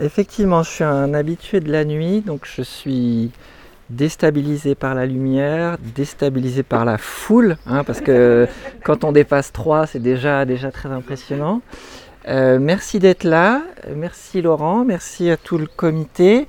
[0.00, 3.30] Effectivement, je suis un habitué de la nuit, donc je suis
[3.90, 8.48] déstabilisé par la lumière, déstabilisé par la foule, hein, parce que
[8.84, 11.60] quand on dépasse 3, c'est déjà, déjà très impressionnant.
[12.26, 13.62] Euh, merci d'être là,
[13.94, 16.48] merci Laurent, merci à tout le comité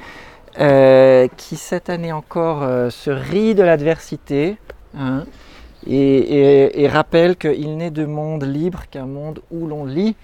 [0.60, 4.56] euh, qui cette année encore euh, se rit de l'adversité
[4.98, 5.26] hein,
[5.86, 10.16] et, et rappelle qu'il n'est de monde libre qu'un monde où l'on lit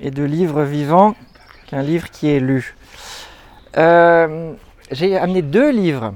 [0.00, 1.14] et de livres vivants
[1.68, 2.74] qu'un livre qui est lu.
[3.74, 6.14] J'ai amené deux livres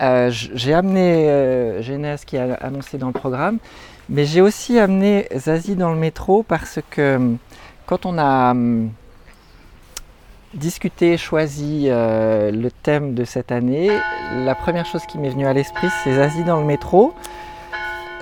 [0.00, 3.58] euh, j'ai amené euh, Genèse qui a annoncé dans le programme,
[4.08, 7.36] mais j'ai aussi amené Zazie dans le métro parce que
[7.84, 8.54] quand on a
[10.54, 13.90] discuté, choisi euh, le thème de cette année,
[14.34, 17.12] la première chose qui m'est venue à l'esprit, c'est Zazie dans le métro.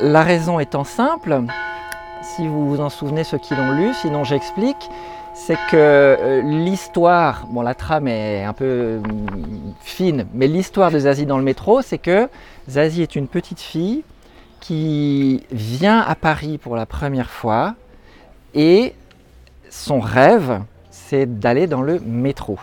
[0.01, 1.43] La raison étant simple,
[2.23, 4.91] si vous vous en souvenez ceux qui l'ont lu, sinon j'explique
[5.47, 10.99] c'est que euh, l'histoire, bon la trame est un peu mm, fine, mais l'histoire de
[10.99, 12.29] Zazie dans le métro, c'est que
[12.69, 14.03] Zazie est une petite fille
[14.61, 17.77] qui vient à Paris pour la première fois
[18.55, 18.95] et
[19.71, 22.59] son rêve, c'est d'aller dans le métro.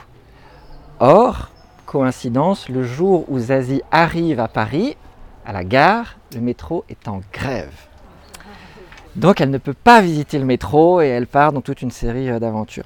[0.99, 1.49] Or,
[1.85, 4.97] coïncidence, le jour où Zazie arrive à Paris,
[5.45, 7.73] à la gare, le métro est en grève.
[9.15, 12.29] Donc elle ne peut pas visiter le métro et elle part dans toute une série
[12.29, 12.83] euh, d'aventures.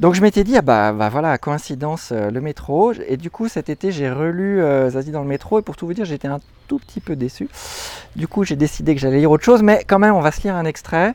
[0.00, 2.92] Donc je m'étais dit, ah bah, bah, voilà, coïncidence, euh, le métro.
[3.06, 5.86] Et du coup cet été j'ai relu euh, Zazie dans le métro et pour tout
[5.86, 7.48] vous dire j'étais un tout petit peu déçu.
[8.16, 10.42] Du coup j'ai décidé que j'allais lire autre chose, mais quand même on va se
[10.42, 11.14] lire un extrait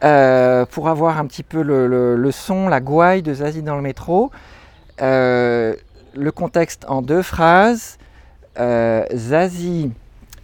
[0.00, 4.32] pour avoir un petit peu le, son, la gouaille de Zazie dans le métro.
[4.98, 5.76] le
[6.34, 7.98] contexte en deux phrases.
[8.58, 9.92] Zazie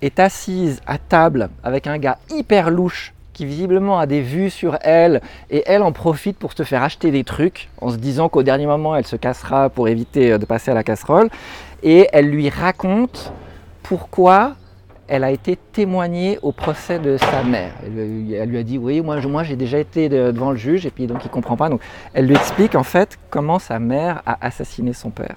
[0.00, 4.78] est assise à table avec un gars hyper louche qui visiblement a des vues sur
[4.81, 8.42] elle et elle en profite pour se faire acheter des trucs en se disant qu'au
[8.42, 11.28] dernier moment elle se cassera pour éviter euh, de passer à la casserole
[11.84, 13.33] et elle lui raconte
[13.84, 14.56] pourquoi
[15.06, 17.75] elle a été témoignée au procès de sa mère.
[17.84, 21.25] Elle, lui a dit oui moi, j'ai déjà été devant le juge et puis donc
[21.25, 21.81] il comprend pas donc
[22.15, 25.37] elle lui explique en fait comment sa mère a assassiné son père.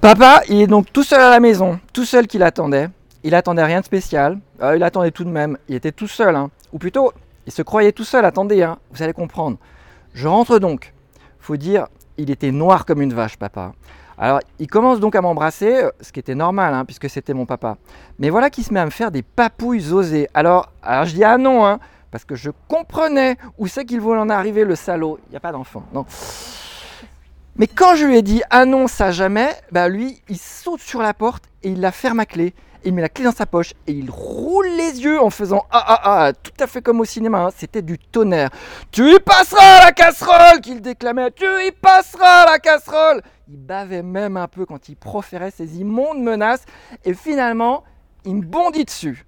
[0.00, 2.88] Papa, il est donc tout seul à la maison, tout seul qu'il attendait.
[3.26, 4.38] Il attendait rien de spécial.
[4.62, 5.58] Euh, il attendait tout de même.
[5.68, 6.36] Il était tout seul.
[6.36, 6.48] Hein.
[6.72, 7.12] Ou plutôt,
[7.44, 8.24] il se croyait tout seul.
[8.24, 8.78] Attendez, hein.
[8.92, 9.58] vous allez comprendre.
[10.14, 10.94] Je rentre donc.
[11.40, 11.88] Faut dire,
[12.18, 13.72] il était noir comme une vache, papa.
[14.16, 17.46] Alors, il commence donc à m'embrasser, euh, ce qui était normal, hein, puisque c'était mon
[17.46, 17.78] papa.
[18.20, 20.28] Mais voilà qu'il se met à me faire des papouilles osées.
[20.32, 21.80] Alors, alors je dis ah non,
[22.12, 25.18] parce que je comprenais où c'est qu'il voulait en arriver, le salaud.
[25.26, 26.06] Il n'y a pas d'enfant, non.
[27.56, 31.02] Mais quand je lui ai dit ah non, ça jamais, bah lui, il saute sur
[31.02, 32.54] la porte et il la ferme à clé
[32.86, 35.84] il met la clé dans sa poche et il roule les yeux en faisant ah
[35.86, 37.50] ah ah, tout à fait comme au cinéma, hein.
[37.54, 38.50] c'était du tonnerre.
[38.92, 43.22] Tu y passeras la casserole qu'il déclamait, tu y passeras la casserole.
[43.48, 46.64] Il bavait même un peu quand il proférait ces immondes menaces
[47.04, 47.82] et finalement
[48.24, 49.26] il me bondit dessus.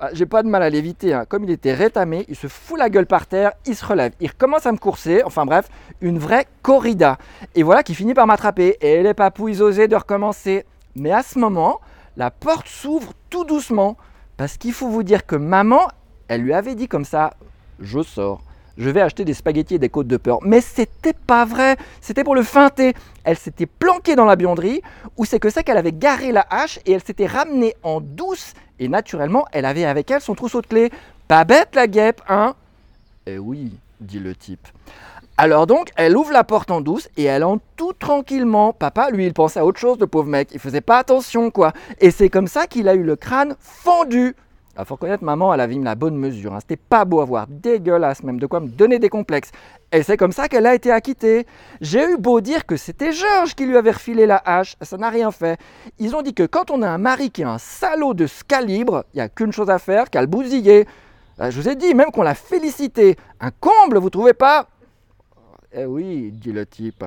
[0.00, 1.24] Ah, j'ai pas de mal à l'éviter, hein.
[1.28, 4.28] comme il était rétamé, il se fout la gueule par terre, il se relève, il
[4.28, 5.68] recommence à me courser, enfin bref,
[6.00, 7.18] une vraie corrida.
[7.56, 10.64] Et voilà qu'il finit par m'attraper et les papouilles osaient de recommencer.
[10.94, 11.80] Mais à ce moment,
[12.18, 13.96] la porte s'ouvre tout doucement.
[14.36, 15.88] Parce qu'il faut vous dire que maman,
[16.26, 17.34] elle lui avait dit comme ça,
[17.80, 18.42] je sors,
[18.76, 20.40] je vais acheter des spaghettis et des côtes de peur.
[20.42, 22.94] Mais c'était pas vrai, c'était pour le feinter.
[23.24, 24.82] Elle s'était planquée dans la bionderie,
[25.16, 28.52] ou c'est que c'est qu'elle avait garé la hache et elle s'était ramenée en douce.
[28.80, 30.90] Et naturellement, elle avait avec elle son trousseau de clés.
[31.28, 32.54] Pas bête la guêpe, hein?
[33.26, 34.66] Eh oui, dit le type.
[35.40, 38.72] Alors donc, elle ouvre la porte en douce et elle entre tout tranquillement.
[38.72, 40.48] Papa, lui, il pensait à autre chose, le pauvre mec.
[40.52, 41.72] Il faisait pas attention, quoi.
[42.00, 44.34] Et c'est comme ça qu'il a eu le crâne fendu.
[44.76, 46.54] Il faut reconnaître, maman, elle avait mis la bonne mesure.
[46.54, 46.58] Hein.
[46.60, 49.52] C'était pas beau à voir, dégueulasse même, de quoi me donner des complexes.
[49.92, 51.46] Et c'est comme ça qu'elle a été acquittée.
[51.80, 55.08] J'ai eu beau dire que c'était Georges qui lui avait refilé la hache, ça n'a
[55.08, 55.56] rien fait.
[56.00, 58.42] Ils ont dit que quand on a un mari qui est un salaud de ce
[58.42, 60.88] calibre, il n'y a qu'une chose à faire qu'à le bousiller.
[61.40, 63.16] Euh, je vous ai dit même qu'on l'a félicité.
[63.38, 64.66] Un comble, vous trouvez pas?
[65.72, 67.04] Eh oui, dit le type.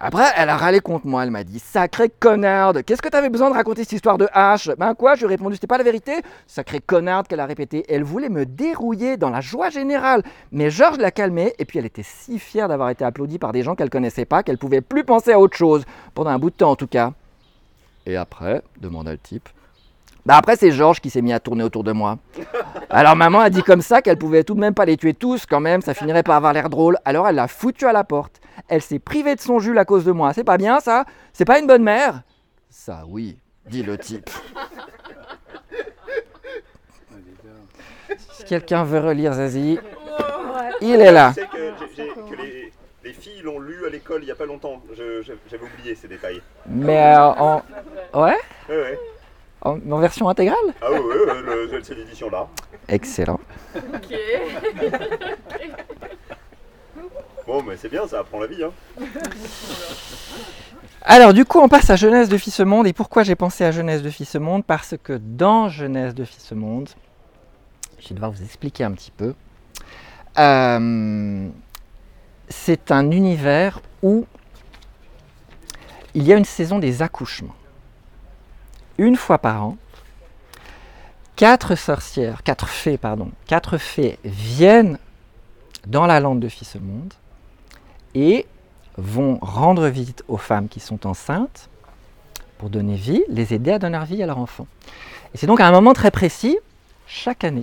[0.00, 3.50] Après, elle a râlé contre moi, elle m'a dit Sacré connarde, qu'est-ce que t'avais besoin
[3.50, 4.70] de raconter cette histoire de hache?
[4.78, 7.84] Ben quoi Je lui ai répondu C'était pas la vérité Sacré connarde qu'elle a répété.
[7.88, 10.22] Elle voulait me dérouiller dans la joie générale.
[10.52, 13.64] Mais Georges l'a calmée, et puis elle était si fière d'avoir été applaudie par des
[13.64, 16.56] gens qu'elle connaissait pas qu'elle pouvait plus penser à autre chose, pendant un bout de
[16.56, 17.12] temps en tout cas.
[18.06, 19.48] Et après demanda le type
[20.26, 22.18] bah après, c'est Georges qui s'est mis à tourner autour de moi.
[22.90, 25.46] Alors maman a dit comme ça qu'elle pouvait tout de même pas les tuer tous
[25.46, 26.98] quand même, ça finirait par avoir l'air drôle.
[27.04, 28.40] Alors elle l'a foutu à la porte.
[28.68, 30.32] Elle s'est privée de son jus à cause de moi.
[30.32, 31.04] C'est pas bien ça?
[31.32, 32.22] C'est pas une bonne mère?
[32.68, 33.38] Ça oui,
[33.68, 34.28] dit le type.
[38.32, 39.78] Si quelqu'un veut relire Zazie,
[40.80, 41.30] il est là.
[41.30, 42.38] Je sais que,
[43.04, 44.82] Les filles l'ont lu à l'école il n'y a pas longtemps.
[44.94, 46.42] J'avais oublié ces détails.
[46.66, 47.62] Mais euh, en.
[48.14, 48.36] Ouais?
[48.68, 48.98] Ouais, ouais.
[49.68, 52.46] En, en version intégrale Ah ouais, ouais, ouais, le- c'est l'édition là.
[52.88, 53.40] Excellent.
[53.76, 54.14] Ok.
[57.46, 58.62] Bon, mais c'est bien, ça apprend la vie.
[58.62, 58.72] Hein.
[61.02, 62.86] Alors du coup, on passe à Genèse de Fils Monde.
[62.86, 64.64] Et pourquoi j'ai pensé à Genèse de Fils Monde?
[64.64, 66.90] Parce que dans Genèse de Fils Monde,
[68.00, 69.34] je vais devoir vous expliquer un petit peu.
[70.38, 71.48] Euh,
[72.48, 74.26] c'est un univers où
[76.14, 77.54] il y a une saison des accouchements.
[78.98, 79.76] Une fois par an,
[81.36, 84.98] quatre sorcières, quatre fées, pardon, quatre fées viennent
[85.86, 87.14] dans la lande de Fils Monde
[88.16, 88.46] et
[88.96, 91.70] vont rendre visite aux femmes qui sont enceintes
[92.58, 94.66] pour donner vie, les aider à donner vie à leur enfant.
[95.32, 96.58] Et c'est donc à un moment très précis,
[97.06, 97.62] chaque année.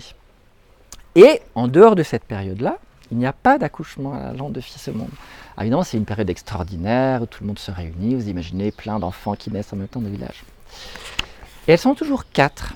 [1.16, 2.78] Et en dehors de cette période-là,
[3.12, 5.12] il n'y a pas d'accouchement à la lande de Fils au monde.
[5.56, 8.16] Alors évidemment, c'est une période extraordinaire où tout le monde se réunit.
[8.16, 10.46] Vous imaginez plein d'enfants qui naissent en même temps dans le village.
[11.68, 12.76] Et elles sont toujours quatre.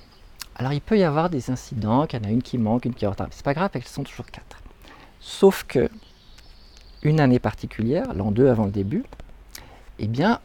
[0.56, 2.94] Alors il peut y avoir des incidents, qu'il y en a une qui manque, une
[2.94, 3.28] qui est en retard.
[3.32, 4.62] C'est pas grave, elles sont toujours quatre.
[5.20, 5.90] Sauf que
[7.02, 9.04] une année particulière, l'an 2 avant le début,
[10.00, 10.40] eh bien,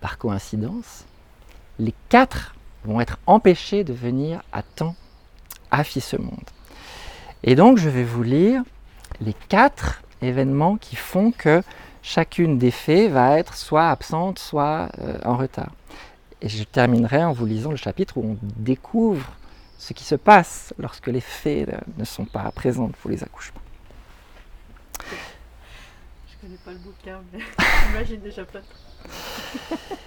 [0.00, 1.04] par coïncidence,
[1.78, 2.54] les quatre
[2.84, 4.94] vont être empêchés de venir à temps
[5.70, 6.50] à Fils Monde.
[7.42, 8.62] Et donc, je vais vous lire
[9.20, 11.62] les quatre événements qui font que
[12.02, 15.72] chacune des fées va être soit absente, soit euh, en retard.
[16.42, 19.26] Et je terminerai en vous lisant le chapitre où on découvre
[19.78, 21.66] ce qui se passe lorsque les fées
[21.96, 23.60] ne sont pas présentes pour les accouchements.
[25.00, 27.40] Je connais pas le bouquin, mais
[27.86, 29.98] j'imagine déjà plein de trucs.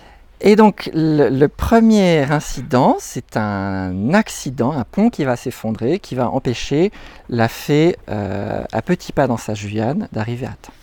[0.41, 6.15] Et donc, le, le premier incident, c'est un accident, un pont qui va s'effondrer, qui
[6.15, 6.91] va empêcher
[7.27, 10.73] la fée euh, à petits pas dans sa Juliane d'arriver à temps.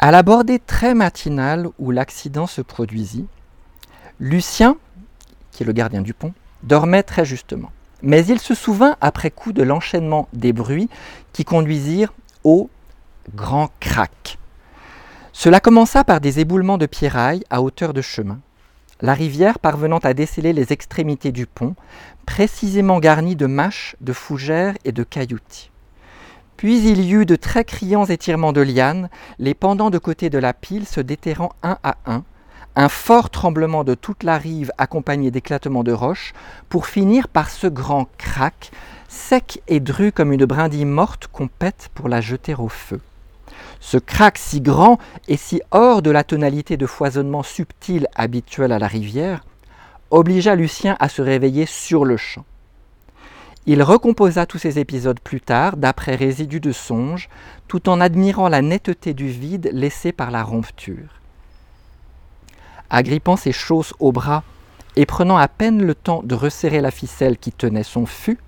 [0.00, 3.26] À la bordée très matinale où l'accident se produisit,
[4.18, 4.76] Lucien,
[5.50, 7.70] qui est le gardien du pont, dormait très justement.
[8.02, 10.90] Mais il se souvint après coup de l'enchaînement des bruits
[11.32, 12.12] qui conduisirent
[12.42, 12.68] au
[13.34, 14.38] grand crack.
[15.32, 18.40] Cela commença par des éboulements de pierrailles à hauteur de chemin.
[19.00, 21.74] La rivière parvenant à déceler les extrémités du pont,
[22.26, 25.70] précisément garnie de mâches, de fougères et de cailloutis.
[26.56, 29.08] Puis il y eut de très criants étirements de lianes,
[29.38, 32.22] les pendants de côté de la pile se déterrant un à un,
[32.76, 36.32] un fort tremblement de toute la rive accompagné d'éclatements de roches,
[36.68, 38.70] pour finir par ce grand crack,
[39.08, 43.00] sec et dru comme une brindille morte qu'on pète pour la jeter au feu.
[43.80, 44.98] Ce crack si grand
[45.28, 49.44] et si hors de la tonalité de foisonnement subtil habituel à la rivière
[50.10, 52.44] obligea Lucien à se réveiller sur le champ.
[53.66, 57.30] Il recomposa tous ces épisodes plus tard, d'après résidus de songe,
[57.66, 61.20] tout en admirant la netteté du vide laissé par la rupture.
[62.90, 64.42] Agrippant ses chausses au bras
[64.96, 68.38] et prenant à peine le temps de resserrer la ficelle qui tenait son fût,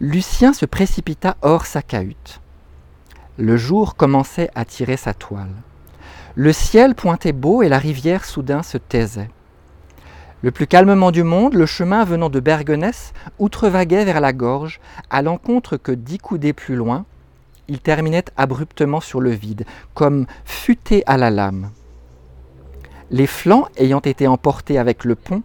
[0.00, 2.40] Lucien se précipita hors sa cahute.
[3.36, 5.52] Le jour commençait à tirer sa toile.
[6.34, 9.28] Le ciel pointait beau et la rivière soudain se taisait.
[10.42, 15.20] Le plus calmement du monde, le chemin venant de Bergenès outrevaguait vers la gorge, à
[15.20, 17.04] l'encontre que dix coudées plus loin,
[17.68, 21.70] il terminait abruptement sur le vide, comme futé à la lame.
[23.10, 25.42] Les flancs ayant été emportés avec le pont,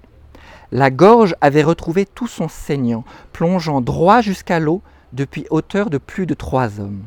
[0.71, 3.03] la gorge avait retrouvé tout son saignant,
[3.33, 4.81] plongeant droit jusqu'à l'eau
[5.11, 7.03] depuis hauteur de plus de trois hommes.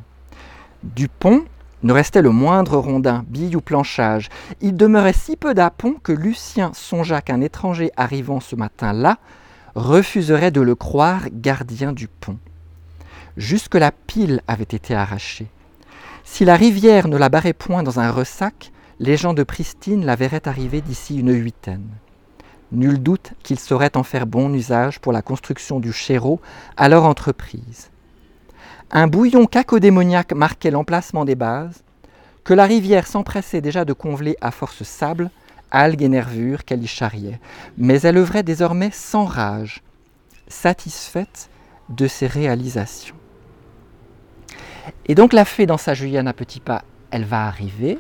[0.83, 1.45] Du pont
[1.83, 4.29] ne restait le moindre rondin, bille ou planchage.
[4.61, 9.19] Il demeurait si peu d'apont que Lucien songea qu'un étranger arrivant ce matin-là
[9.75, 12.39] refuserait de le croire gardien du pont.
[13.37, 15.47] Jusque la pile avait été arrachée.
[16.25, 20.17] Si la rivière ne la barrait point dans un ressac, les gens de Pristine la
[20.17, 21.89] verraient arriver d'ici une huitaine.
[22.73, 26.41] Nul doute qu'ils sauraient en faire bon usage pour la construction du chéreau
[26.77, 27.91] à leur entreprise
[28.91, 31.83] un bouillon cacodémoniaque marquait l'emplacement des bases,
[32.45, 35.31] que la rivière s'empressait déjà de congeler à force sable,
[35.71, 37.41] algues et nervures qu'elle y charriait,
[37.77, 39.83] mais elle œuvrait désormais sans rage,
[40.49, 41.51] satisfaite
[41.91, 43.17] de ses réalisations.
[45.07, 47.99] Et donc la fée dans sa Juliane à petits pas, elle va arriver,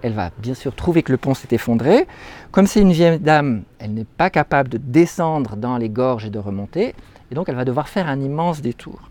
[0.00, 2.06] elle va bien sûr trouver que le pont s'est effondré.
[2.52, 6.30] Comme c'est une vieille dame, elle n'est pas capable de descendre dans les gorges et
[6.30, 6.94] de remonter,
[7.30, 9.10] et donc elle va devoir faire un immense détour.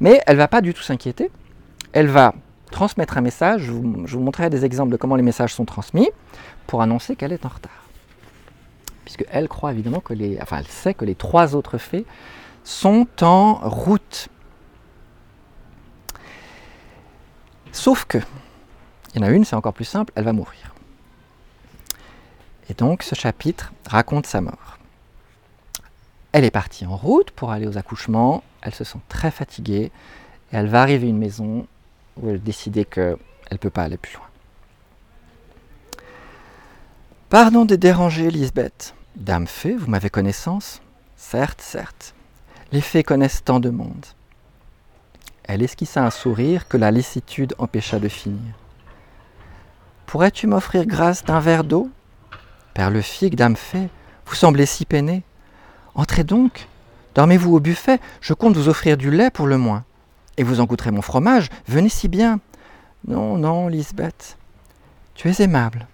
[0.00, 1.30] Mais elle ne va pas du tout s'inquiéter.
[1.92, 2.34] Elle va
[2.70, 3.62] transmettre un message.
[3.62, 6.10] Je vous, montrerai des exemples de comment les messages sont transmis
[6.66, 7.84] pour annoncer qu'elle est en retard.
[9.04, 12.04] Puisque elle croit évidemment que les, enfin elle sait que les trois autres fées
[12.64, 14.28] sont en route.
[17.72, 18.18] Sauf que,
[19.14, 20.74] il y en a une, c'est encore plus simple, elle va mourir.
[22.68, 24.78] Et donc ce chapitre raconte sa mort.
[26.32, 29.90] Elle est partie en route pour aller aux accouchements, elle se sent très fatiguée,
[30.52, 31.66] et elle va arriver à une maison
[32.16, 33.18] où elle décide qu'elle
[33.50, 34.26] ne peut pas aller plus loin.
[37.28, 38.94] Pardon de déranger, Lisbeth.
[39.16, 40.82] Dame fée, vous m'avez connaissance?
[41.16, 42.14] Certes, certes.
[42.72, 44.06] Les fées connaissent tant de monde.
[45.44, 48.54] Elle esquissa un sourire que la lassitude empêcha de finir.
[50.06, 51.90] Pourrais-tu m'offrir grâce d'un verre d'eau?
[52.74, 53.88] Père le figue, dame fée,
[54.26, 55.22] vous semblez si peinée.
[55.94, 56.68] Entrez donc,
[57.14, 59.84] dormez-vous au buffet, je compte vous offrir du lait pour le moins.
[60.36, 62.40] Et vous en goûterez mon fromage, venez si bien.
[63.06, 64.38] Non, non, Lisbeth,
[65.14, 65.86] tu es aimable,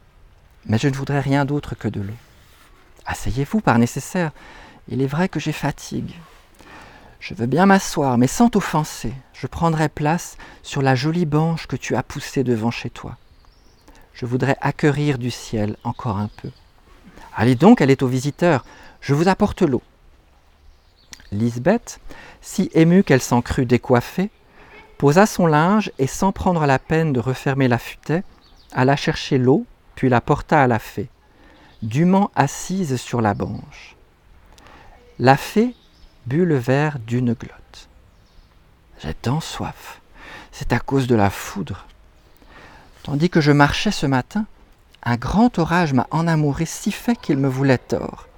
[0.67, 2.15] mais je ne voudrais rien d'autre que de l'eau.
[3.07, 4.33] Asseyez-vous par nécessaire,
[4.89, 6.15] il est vrai que j'ai fatigue.
[7.21, 9.13] Je veux bien m'asseoir, mais sans t'offenser.
[9.33, 13.17] Je prendrai place sur la jolie banche que tu as poussée devant chez toi.
[14.13, 16.51] Je voudrais acquérir du ciel encore un peu.
[17.37, 18.65] Allez donc, elle est aux visiteurs.
[19.01, 19.83] Je vous apporte l'eau.
[21.33, 22.01] Lisbeth,
[22.41, 24.31] si émue qu'elle s'en crut décoiffée,
[24.97, 28.25] posa son linge et sans prendre la peine de refermer la futaie,
[28.73, 31.09] alla chercher l'eau, puis la porta à la fée,
[31.83, 33.97] dûment assise sur la branche.
[35.19, 35.75] La fée
[36.27, 37.89] but le verre d'une glotte.
[39.01, 40.01] J'ai tant soif.
[40.53, 41.87] C'est à cause de la foudre.
[43.03, 44.45] Tandis que je marchais ce matin,
[45.03, 48.29] un grand orage m'a enamouré si fait qu'il me voulait tort.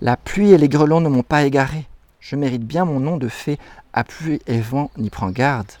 [0.00, 1.86] La pluie et les grelons ne m'ont pas égaré.
[2.22, 3.58] Je mérite bien mon nom de fée
[3.92, 5.72] à pluie et vent n'y prend garde.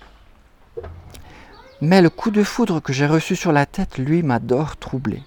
[1.80, 5.22] Mais le coup de foudre que j'ai reçu sur la tête, lui, m'a d'or troublé.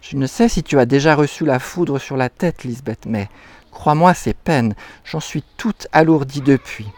[0.00, 3.28] Je ne sais si tu as déjà reçu la foudre sur la tête, Lisbeth, mais
[3.70, 6.90] crois-moi, c'est peine, j'en suis toute alourdie depuis.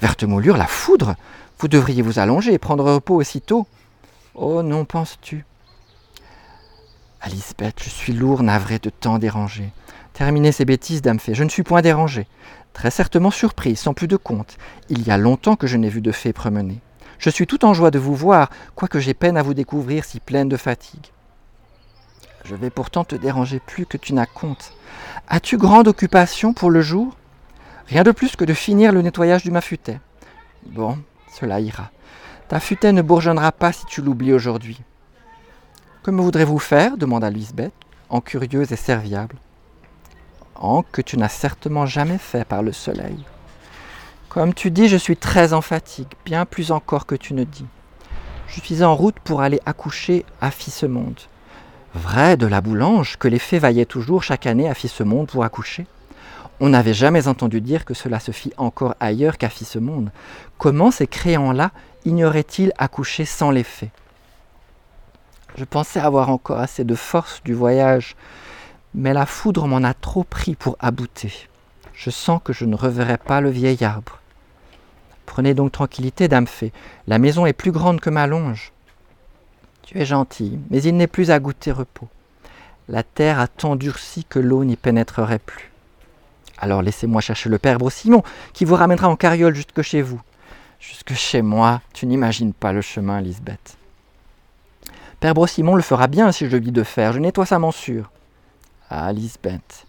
[0.00, 1.16] Verte moulure, la foudre?
[1.58, 3.66] Vous devriez vous allonger et prendre repos aussitôt.
[4.36, 5.44] Oh non, penses-tu?
[7.20, 9.72] Ah, Lisbeth, je suis lourd, navré de tant déranger.
[10.12, 12.26] Terminez ces bêtises, dame fée, je ne suis point dérangée.
[12.72, 14.56] Très certainement surprise, sans plus de compte.
[14.88, 16.80] Il y a longtemps que je n'ai vu de fée promener.
[17.18, 20.20] Je suis tout en joie de vous voir, quoique j'ai peine à vous découvrir si
[20.20, 21.06] pleine de fatigue.
[22.44, 24.72] Je vais pourtant te déranger plus que tu n'as compte.
[25.28, 27.16] As-tu grande occupation pour le jour?
[27.86, 30.00] Rien de plus que de finir le nettoyage du mafutet.
[30.66, 30.98] Bon,
[31.38, 31.90] cela ira.
[32.48, 34.80] Ta futaie ne bourgeonnera pas si tu l'oublies aujourd'hui.
[36.02, 36.96] Que me voudrez-vous faire?
[36.96, 37.72] demanda Lisbeth,
[38.10, 39.36] en curieuse et serviable.
[40.92, 43.24] Que tu n'as certainement jamais fait par le soleil.
[44.28, 47.66] Comme tu dis, je suis très en fatigue, bien plus encore que tu ne dis.
[48.46, 51.18] Je suis en route pour aller accoucher à Fissemonde.
[51.94, 55.84] Vrai de la boulange que les fées vaillaient toujours chaque année à Fissemonde pour accoucher
[56.60, 60.12] On n'avait jamais entendu dire que cela se fit encore ailleurs qu'à Fissemonde.
[60.58, 61.72] Comment ces créants-là
[62.04, 63.90] ignoraient-ils accoucher sans les fées?
[65.56, 68.14] Je pensais avoir encore assez de force du voyage,
[68.94, 71.32] mais la foudre m'en a trop pris pour abouter.
[71.94, 74.18] Je sens que je ne reverrai pas le vieil arbre.
[75.26, 76.72] Prenez donc tranquillité, dame fée.
[77.06, 78.72] La maison est plus grande que ma longe.
[79.82, 82.08] Tu es gentille, mais il n'est plus à goûter repos.
[82.88, 85.70] La terre a tant durci que l'eau n'y pénétrerait plus.
[86.58, 88.22] Alors laissez-moi chercher le père Brossimon,
[88.52, 90.20] qui vous ramènera en carriole jusque chez vous.
[90.80, 93.76] Jusque chez moi, tu n'imagines pas le chemin, Lisbeth.
[95.20, 98.10] Père Brossimon le fera bien si je lui dis de faire, je nettoie sa mensure.
[98.94, 99.86] Ah, Lisbeth,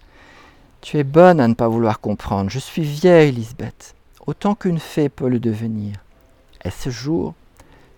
[0.79, 2.49] tu es bonne à ne pas vouloir comprendre.
[2.49, 3.95] Je suis vieille, Lisbeth
[4.25, 5.95] autant qu'une fée peut le devenir.
[6.63, 7.33] Et ce jour,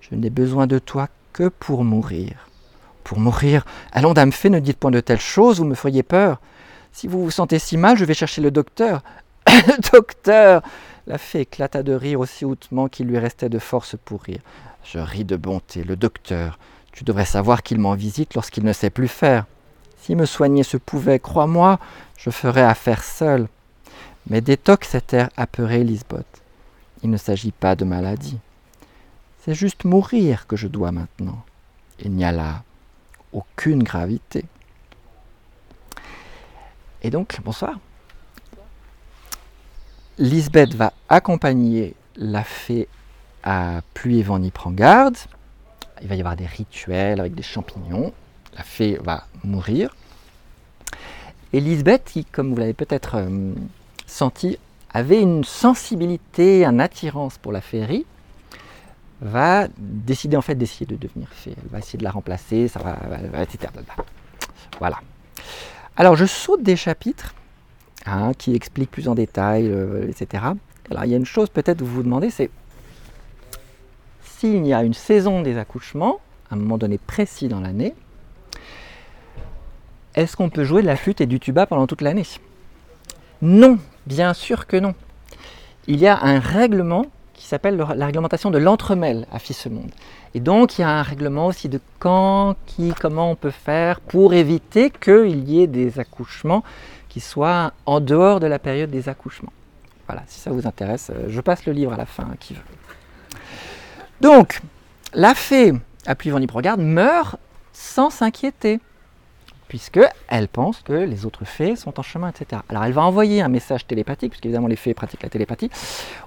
[0.02, 2.50] je n'ai besoin de toi que pour mourir.
[3.04, 6.42] Pour mourir Allons, dame fée, ne dites point de telles choses, vous me feriez peur.
[6.92, 9.04] Si vous vous sentez si mal, je vais chercher le docteur.
[9.94, 10.64] docteur
[11.06, 14.42] La fée éclata de rire aussi hautement qu'il lui restait de force pour rire.
[14.84, 15.84] Je ris de bonté.
[15.84, 16.58] Le docteur,
[16.92, 19.46] tu devrais savoir qu'il m'en visite lorsqu'il ne sait plus faire.
[20.06, 21.80] Si me soigner se pouvait, crois-moi,
[22.16, 23.48] je ferais affaire seul.
[24.30, 26.44] Mais détox cet air apeuré Lisbeth.
[27.02, 28.38] Il ne s'agit pas de maladie.
[29.40, 31.44] C'est juste mourir que je dois maintenant.
[31.98, 32.62] Il n'y a là
[33.34, 34.46] aucune gravité.
[37.02, 37.80] Et donc, bonsoir.
[40.20, 42.88] Lisbeth va accompagner la fée
[43.42, 45.18] à pluie et vent n'y prend garde.
[46.04, 48.14] Il va y avoir des rituels avec des champignons.
[48.56, 49.96] La fée va mourir.
[51.54, 51.62] Et
[52.06, 53.54] qui, comme vous l'avez peut-être euh,
[54.08, 54.58] senti,
[54.94, 58.06] avait une sensibilité, une attirance pour la féerie,
[59.22, 61.56] va décider en fait d'essayer de devenir fée.
[61.58, 63.72] Elle va essayer de la remplacer, ça va, etc.
[64.80, 65.00] Voilà.
[65.96, 67.34] Alors je saute des chapitres
[68.06, 70.44] hein, qui expliquent plus en détail, euh, etc.
[70.92, 72.50] Alors il y a une chose peut-être que vous vous demandez, c'est
[74.24, 76.20] s'il y a une saison des accouchements,
[76.52, 77.96] à un moment donné précis dans l'année,
[80.16, 82.26] est-ce qu'on peut jouer de la flûte et du tuba pendant toute l'année?
[83.42, 84.96] Non, bien sûr que non.
[85.88, 89.92] Il y a un règlement qui s'appelle le- la réglementation de l'entremêle à Fils-Monde.
[90.34, 94.00] Et donc il y a un règlement aussi de quand, qui, comment on peut faire
[94.00, 96.64] pour éviter qu'il y ait des accouchements
[97.10, 99.54] qui soient en dehors de la période des accouchements.
[100.08, 102.54] Voilà, si ça vous intéresse, euh, je passe le livre à la fin, à qui
[102.54, 102.62] veut.
[104.22, 104.62] Donc,
[105.14, 105.74] la fée
[106.06, 107.38] à Pluivant regarde meurt
[107.74, 108.80] sans s'inquiéter,
[109.68, 112.62] puisque elle pense que les autres fées sont en chemin, etc.
[112.70, 115.70] Alors elle va envoyer un message télépathique, puisqu'évidemment les fées pratiquent la télépathie,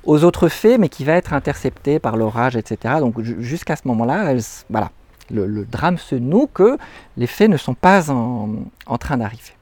[0.04, 2.96] aux autres fées, mais qui va être intercepté par l'orage, etc.
[3.00, 4.34] Donc ju- jusqu'à ce moment-là,
[4.70, 4.90] voilà,
[5.30, 6.78] le, le drame se noue que
[7.16, 8.50] les fées ne sont pas en,
[8.86, 9.52] en train d'arriver.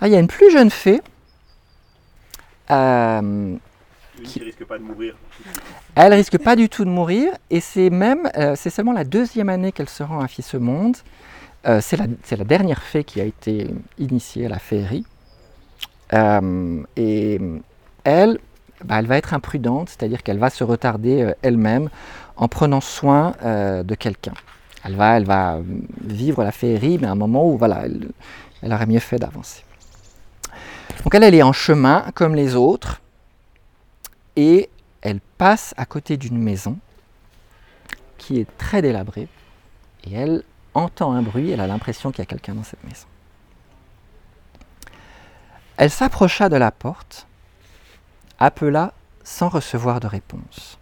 [0.00, 1.00] Ah, il y a une plus jeune fée.
[2.70, 3.56] euh,
[4.24, 5.16] qui risque pas de mourir.
[5.96, 9.48] elle risque pas du tout de mourir et c'est même, euh, c'est seulement la deuxième
[9.48, 10.96] année qu'elle se rend à Fils Monde.
[11.66, 15.04] Euh, c'est la, dernière fée qui a été initiée à la féerie.
[16.12, 17.40] Euh, et
[18.04, 18.38] elle,
[18.84, 21.88] bah, elle va être imprudente, c'est-à-dire qu'elle va se retarder euh, elle-même
[22.36, 24.32] en prenant soin de quelqu'un.
[24.84, 25.60] Elle va,
[26.00, 28.08] vivre la féerie, mais à un moment où voilà, elle,
[28.62, 29.62] elle aurait mieux fait d'avancer.
[31.04, 33.00] Donc elle, elle est en chemin comme les autres
[34.34, 34.70] et
[35.02, 36.78] elle passe à côté d'une maison
[38.18, 39.28] qui est très délabrée
[40.04, 40.42] et elle
[40.74, 43.06] entend un bruit, elle a l'impression qu'il y a quelqu'un dans cette maison.
[45.76, 47.26] Elle s'approcha de la porte,
[48.38, 48.92] appela
[49.24, 50.78] sans recevoir de réponse.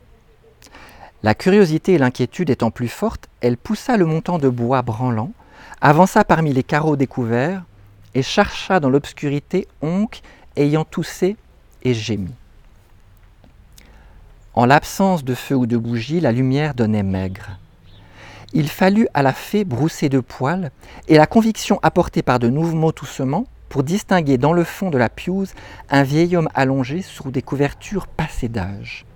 [1.23, 5.33] La curiosité et l'inquiétude étant plus fortes, elle poussa le montant de bois branlant,
[5.81, 7.63] avança parmi les carreaux découverts
[8.15, 10.23] et chercha dans l'obscurité Oncle
[10.57, 11.37] ayant toussé
[11.83, 12.33] et gémi.
[14.55, 17.60] En l'absence de feu ou de bougie, la lumière donnait maigre.
[18.53, 20.73] Il fallut à la fée brousser de poils
[21.07, 25.09] et la conviction apportée par de nouveaux toussements pour distinguer dans le fond de la
[25.09, 25.55] piouze
[25.89, 29.07] un vieil homme allongé sous des couvertures passées d'âge.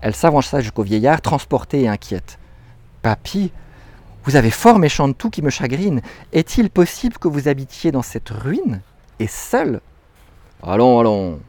[0.00, 2.38] Elle s'avança jusqu'au vieillard, transportée et inquiète.
[3.02, 3.52] Papy,
[4.24, 6.00] vous avez fort méchant de tout qui me chagrine.
[6.32, 8.80] Est-il possible que vous habitiez dans cette ruine
[9.18, 9.80] et seul
[10.62, 11.40] Allons, allons.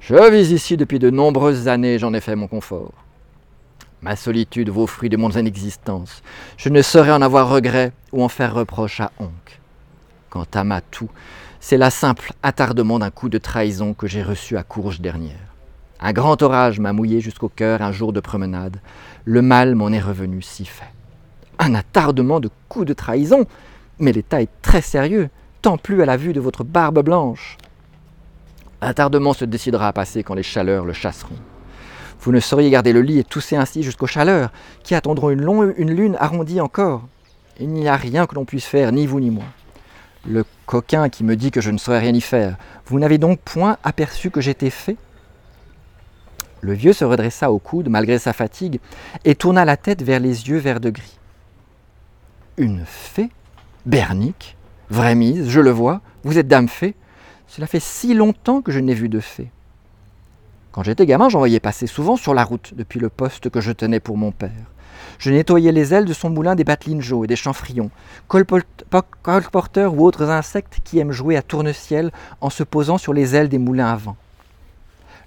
[0.00, 2.92] Je vis ici depuis de nombreuses années, j'en ai fait mon confort.
[4.00, 6.22] Ma solitude vaut fruit de mon inexistence.
[6.56, 9.60] Je ne saurais en avoir regret ou en faire reproche à Onc.
[10.30, 11.08] Quant à Matou,
[11.58, 15.34] c'est la simple attardement d'un coup de trahison que j'ai reçu à Courge dernière.
[16.00, 18.76] Un grand orage m'a mouillé jusqu'au cœur un jour de promenade.
[19.24, 20.92] Le mal m'en est revenu si fait.
[21.58, 23.46] Un attardement de coup de trahison?
[23.98, 25.28] Mais l'état est très sérieux,
[25.60, 27.58] tant plus à la vue de votre barbe blanche.
[28.80, 31.34] L'attardement se décidera à passer quand les chaleurs le chasseront.
[32.20, 34.50] Vous ne sauriez garder le lit et tousser ainsi jusqu'aux chaleurs,
[34.82, 37.06] qui attendront une, longue, une lune arrondie encore.
[37.60, 39.44] Il n'y a rien que l'on puisse faire, ni vous ni moi.
[40.26, 43.40] Le coquin qui me dit que je ne saurais rien y faire, vous n'avez donc
[43.40, 44.96] point aperçu que j'étais fait?
[46.60, 48.80] Le vieux se redressa au coude, malgré sa fatigue,
[49.24, 51.18] et tourna la tête vers les yeux verts de gris.
[52.56, 53.30] Une fée?
[53.86, 54.56] Bernique?
[54.90, 56.94] Vraie mise, je le vois, vous êtes dame fée
[57.46, 59.50] Cela fait si longtemps que je n'ai vu de fée.
[60.72, 63.72] Quand j'étais gamin, j'en voyais passer souvent sur la route depuis le poste que je
[63.72, 64.50] tenais pour mon père.
[65.18, 67.90] Je nettoyais les ailes de son moulin des batlingeaux et des chanfrillons,
[68.28, 73.48] colporteurs ou autres insectes qui aiment jouer à tourne-ciel en se posant sur les ailes
[73.48, 74.16] des moulins à vent.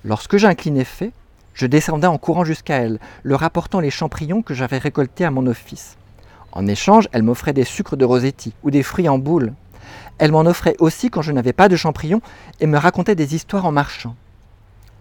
[0.06, 1.12] Lorsque j'inclinais fait,
[1.54, 5.48] je descendais en courant jusqu'à elle, leur apportant les champignons que j'avais récoltés à mon
[5.48, 5.98] office.
[6.54, 9.54] En échange, elle m'offrait des sucres de Rosetti ou des fruits en boule.
[10.18, 12.22] Elle m'en offrait aussi quand je n'avais pas de champignons
[12.60, 14.16] et me racontait des histoires en marchant.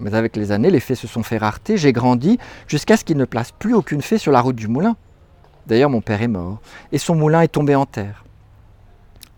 [0.01, 3.19] Mais avec les années, les fées se sont fait rareté, j'ai grandi jusqu'à ce qu'il
[3.19, 4.97] ne place plus aucune fée sur la route du moulin.
[5.67, 6.61] D'ailleurs, mon père est mort
[6.91, 8.25] et son moulin est tombé en terre.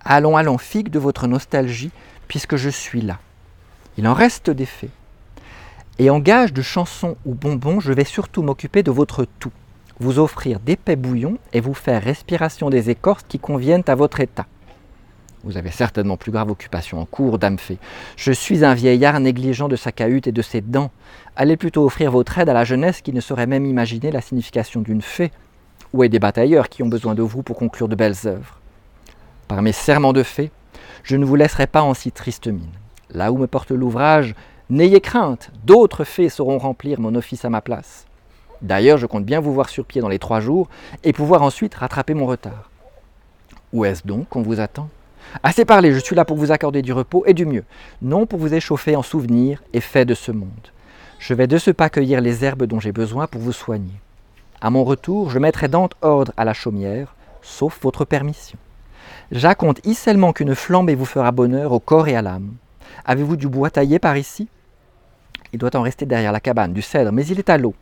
[0.04, 1.90] Allons, allons, figue de votre nostalgie,
[2.28, 3.18] puisque je suis là.
[3.98, 4.90] Il en reste des fées.
[5.98, 9.52] Et en gage de chansons ou bonbons, je vais surtout m'occuper de votre tout,
[10.00, 14.46] vous offrir d'épais bouillons et vous faire respiration des écorces qui conviennent à votre état.
[15.44, 17.78] Vous avez certainement plus grave occupation en cours, dame fée.
[18.16, 20.92] Je suis un vieillard négligent de sa cahute et de ses dents.
[21.34, 24.82] Allez plutôt offrir votre aide à la jeunesse qui ne saurait même imaginer la signification
[24.82, 25.32] d'une fée,
[25.92, 28.60] ou à des batailleurs qui ont besoin de vous pour conclure de belles œuvres.
[29.48, 30.52] Par mes serments de fée,
[31.02, 32.70] je ne vous laisserai pas en si triste mine.
[33.10, 34.36] Là où me porte l'ouvrage,
[34.70, 38.06] n'ayez crainte, d'autres fées sauront remplir mon office à ma place.
[38.62, 40.68] D'ailleurs, je compte bien vous voir sur pied dans les trois jours
[41.02, 42.70] et pouvoir ensuite rattraper mon retard.
[43.72, 44.88] Où est-ce donc qu'on vous attend?
[45.42, 47.64] Assez parlé, je suis là pour vous accorder du repos et du mieux,
[48.02, 50.48] non pour vous échauffer en souvenirs et faits de ce monde.
[51.18, 53.94] Je vais de ce pas cueillir les herbes dont j'ai besoin pour vous soigner.
[54.60, 55.68] À mon retour, je mettrai
[56.02, 58.58] ordre à la chaumière, sauf votre permission.
[59.30, 62.54] J'accomte seulement qu'une flambée vous fera bonheur au corps et à l'âme.
[63.04, 64.48] Avez-vous du bois taillé par ici?
[65.52, 67.74] Il doit en rester derrière la cabane, du cèdre, mais il est à l'eau.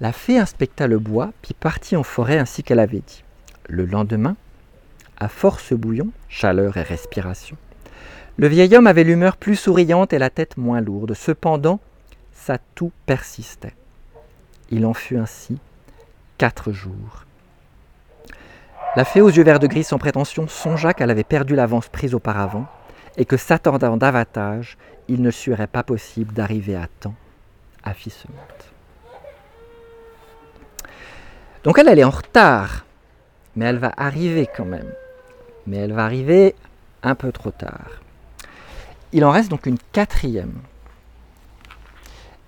[0.00, 3.24] La fée inspecta le bois, puis partit en forêt ainsi qu'elle avait dit.
[3.68, 4.36] Le lendemain,
[5.18, 7.56] à force bouillon, chaleur et respiration,
[8.38, 11.14] le vieil homme avait l'humeur plus souriante et la tête moins lourde.
[11.14, 11.80] Cependant,
[12.32, 13.74] sa toux persistait.
[14.70, 15.58] Il en fut ainsi
[16.36, 17.24] quatre jours.
[18.94, 22.14] La fée aux yeux verts de gris sans prétention songea qu'elle avait perdu l'avance prise
[22.14, 22.66] auparavant
[23.16, 24.76] et que s'attendant davantage,
[25.08, 27.14] il ne serait pas possible d'arriver à temps
[27.84, 28.36] à Fissemonte.
[31.64, 32.84] Donc elle, elle est en retard,
[33.54, 34.92] mais elle va arriver quand même.
[35.66, 36.54] Mais elle va arriver
[37.02, 38.00] un peu trop tard.
[39.12, 40.54] Il en reste donc une quatrième.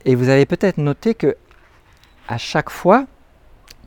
[0.04, 1.36] Et vous avez peut-être noté que
[2.28, 3.06] à chaque fois,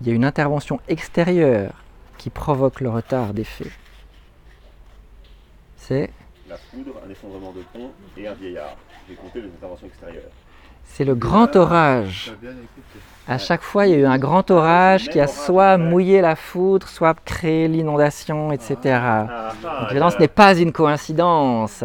[0.01, 1.73] il y a une intervention extérieure
[2.17, 3.71] qui provoque le retard des faits.
[5.77, 6.09] C'est
[6.47, 8.77] La foudre, un effondrement de pont et un vieillard.
[9.07, 10.31] J'ai compté les interventions extérieures.
[10.85, 12.33] C'est le grand orage.
[13.27, 16.35] À chaque fois, il y a eu un grand orage qui a soit mouillé la
[16.35, 18.75] foudre, soit créé l'inondation, etc.
[19.61, 21.83] Donc, évidemment, ce n'est pas une coïncidence.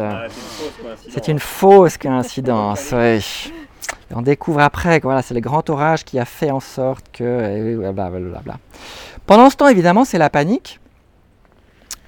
[1.09, 2.93] c'est une fausse coïncidence.
[4.13, 7.79] On découvre après que voilà, c'est le grand orage qui a fait en sorte que.
[9.25, 10.79] Pendant ce temps, évidemment, c'est la panique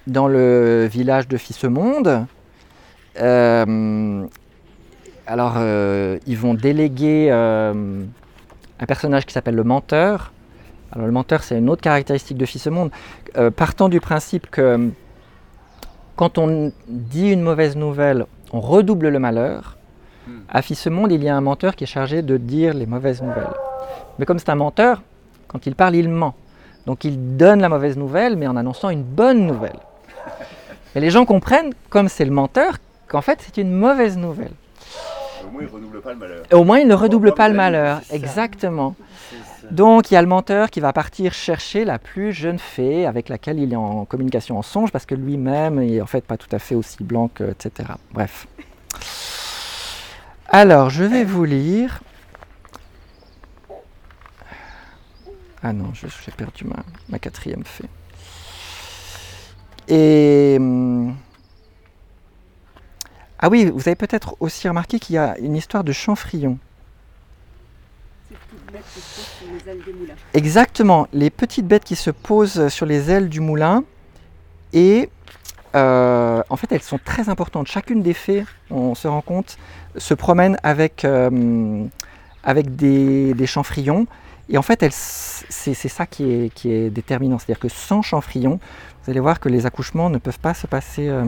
[0.06, 2.26] dans le village de Fissemonde.
[3.20, 4.26] Euh,
[5.30, 8.02] alors, euh, ils vont déléguer euh,
[8.80, 10.32] un personnage qui s'appelle le menteur.
[10.90, 12.90] Alors, le menteur, c'est une autre caractéristique de Fissemonde.
[13.36, 14.90] Euh, partant du principe que
[16.16, 19.76] quand on dit une mauvaise nouvelle, on redouble le malheur.
[20.26, 20.40] Hmm.
[20.48, 23.54] À Fissemonde, il y a un menteur qui est chargé de dire les mauvaises nouvelles.
[24.18, 25.00] Mais comme c'est un menteur,
[25.46, 26.34] quand il parle, il ment.
[26.86, 29.78] Donc il donne la mauvaise nouvelle, mais en annonçant une bonne nouvelle.
[30.96, 34.50] Mais les gens comprennent, comme c'est le menteur, qu'en fait c'est une mauvaise nouvelle.
[35.60, 36.42] Au moins, il redouble pas le malheur.
[36.50, 38.00] Et au moins, il ne redouble pas le malheur.
[38.10, 38.94] Exactement.
[39.70, 43.28] Donc il y a le menteur qui va partir chercher la plus jeune fée avec
[43.28, 46.48] laquelle il est en communication en songe parce que lui-même est en fait pas tout
[46.50, 47.90] à fait aussi blanc que etc.
[48.12, 48.48] Bref.
[50.48, 52.00] Alors je vais vous lire.
[55.62, 57.84] Ah non, j'ai perdu ma, ma quatrième fée.
[59.86, 61.14] Et hum,
[63.42, 66.58] ah oui, vous avez peut-être aussi remarqué qu'il y a une histoire de chanfrillon.
[68.70, 69.82] Les ailes.
[70.34, 73.82] Exactement, les petites bêtes qui se posent sur les ailes du moulin
[74.74, 75.08] et
[75.74, 77.66] euh, en fait elles sont très importantes.
[77.66, 79.56] Chacune des fées, on se rend compte,
[79.96, 81.86] se promène avec, euh,
[82.54, 84.06] des, chanfrillons
[84.50, 87.38] et en fait c'est ça qui est, qui est déterminant.
[87.38, 88.60] C'est-à-dire que sans chanfrillon,
[89.02, 91.08] vous allez voir que les accouchements ne peuvent pas se passer...
[91.08, 91.24] euh,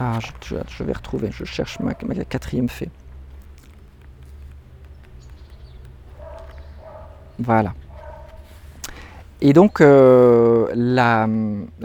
[0.00, 2.88] Ah, je, vais retrouver, je cherche ma, quatrième fée.
[7.40, 7.74] Voilà.
[9.40, 11.28] Et donc, euh, la,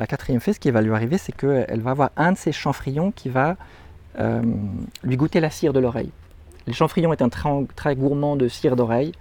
[0.07, 3.11] quatrième fée, ce qui va lui arriver, c'est qu'elle va avoir un de ces chanfrillons
[3.11, 3.55] qui va
[4.19, 4.41] euh,
[5.03, 6.11] lui goûter la cire de l'oreille.
[6.67, 9.11] Les chanfrillons est un très, très gourmand de cire d'oreille.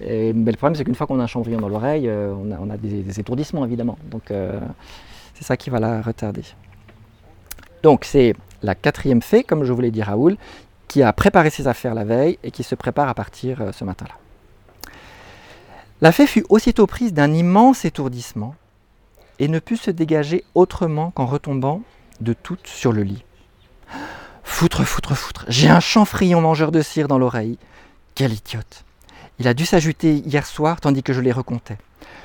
[0.00, 2.76] Mais le problème, c'est qu'une fois qu'on a un chanfrillon dans l'oreille, euh, on a,
[2.76, 3.98] des, étourdissements, évidemment.
[4.10, 4.32] Donc,
[5.34, 6.42] c'est ça qui va la retarder.
[7.82, 10.36] Donc, c'est la quatrième fée, comme je vous l'ai dit, Raoul,
[10.88, 13.84] qui a préparé ses affaires la veille et qui se prépare à partir euh, ce
[13.84, 14.16] matin-là.
[16.00, 18.54] La fée fut aussitôt prise d'un immense étourdissement
[19.38, 21.82] et ne put se dégager autrement qu'en retombant
[22.20, 23.24] de toutes sur le lit.
[24.42, 27.58] Foutre, foutre, foutre, j'ai un chanfrillon mangeur de cire dans l'oreille.
[28.14, 28.84] Quel idiote
[29.38, 31.78] Il a dû s'ajouter hier soir tandis que je les recomptais.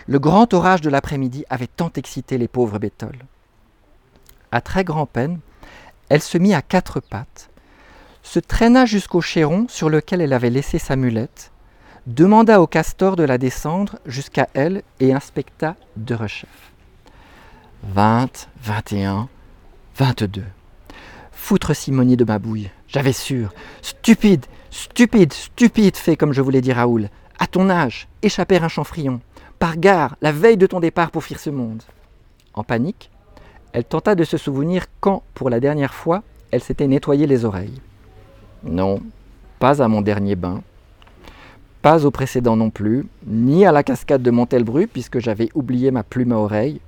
[0.08, 3.20] Le grand orage de l'après-midi avait tant excité les pauvres bétoles.
[4.52, 5.40] À très grand-peine,
[6.10, 7.50] elle se mit à quatre pattes,
[8.22, 11.52] se traîna jusqu'au chéron sur lequel elle avait laissé sa mulette,
[12.08, 16.72] demanda au castor de la descendre jusqu'à elle et inspecta de rechef.
[17.84, 19.30] 20, 21,
[19.98, 20.44] 22.
[21.32, 23.54] Foutre Simonie de ma bouille, j'avais sûr.
[23.82, 27.10] Stupide, stupide, stupide fait comme je voulais dire Raoul.
[27.38, 29.22] À ton âge, échapper un chanfrillon.
[29.60, 31.84] Par gare, la veille de ton départ pour fuir ce monde.
[32.54, 33.12] En panique,
[33.76, 37.82] elle tenta de se souvenir quand, pour la dernière fois, elle s'était nettoyé les oreilles.
[38.64, 39.02] Non,
[39.60, 40.62] pas à mon dernier bain,
[41.82, 46.04] pas au précédent non plus, ni à la cascade de Montelbru, puisque j'avais oublié ma
[46.04, 46.80] plume à oreille.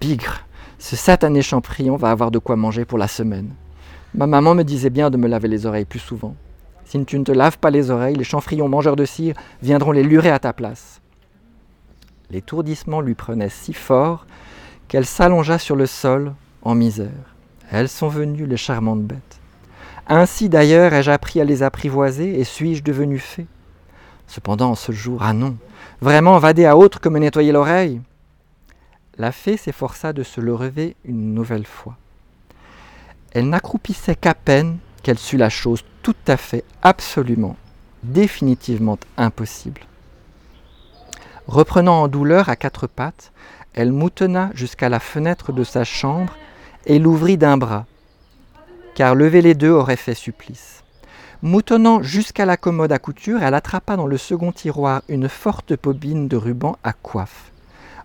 [0.00, 0.46] Bigre,
[0.78, 3.50] ce satané champignon va avoir de quoi manger pour la semaine.
[4.14, 6.36] Ma maman me disait bien de me laver les oreilles plus souvent.
[6.84, 10.04] Si tu ne te laves pas les oreilles, les chanfrillons mangeurs de cire viendront les
[10.04, 11.00] lurer à ta place.
[12.30, 14.24] L'étourdissement lui prenait si fort
[14.90, 17.36] qu'elle s'allongea sur le sol en misère.
[17.70, 19.38] Elles sont venues, les charmantes bêtes.
[20.08, 23.46] Ainsi d'ailleurs ai-je appris à les apprivoiser et suis-je devenu fée?
[24.26, 25.56] Cependant, en ce jour, ah non,
[26.00, 28.00] vraiment vader à autre que me nettoyer l'oreille
[29.16, 31.96] La fée s'efforça de se lever une nouvelle fois.
[33.30, 37.54] Elle n'accroupissait qu'à peine qu'elle sut la chose tout à fait, absolument,
[38.02, 39.82] définitivement impossible.
[41.46, 43.30] Reprenant en douleur à quatre pattes,
[43.74, 46.36] elle moutonna jusqu'à la fenêtre de sa chambre
[46.86, 47.86] et l'ouvrit d'un bras,
[48.94, 50.82] car lever les deux aurait fait supplice.
[51.42, 56.28] Moutonnant jusqu'à la commode à couture, elle attrapa dans le second tiroir une forte bobine
[56.28, 57.50] de ruban à coiffe.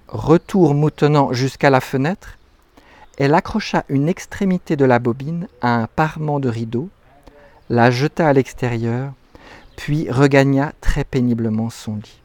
[0.07, 2.37] Retour moutonnant jusqu'à la fenêtre,
[3.17, 6.89] elle accrocha une extrémité de la bobine à un parement de rideau,
[7.69, 9.13] la jeta à l'extérieur,
[9.75, 12.21] puis regagna très péniblement son lit.